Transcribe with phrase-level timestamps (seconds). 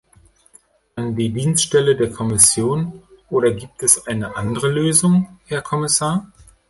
[0.95, 6.31] An die Dienststelle der Kommission, oder gibt es eine andere Lösung, Herr Kommissar?